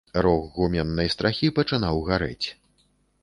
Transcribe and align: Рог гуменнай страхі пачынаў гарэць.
Рог 0.25 0.43
гуменнай 0.59 1.11
страхі 1.15 1.51
пачынаў 1.59 2.01
гарэць. 2.09 2.47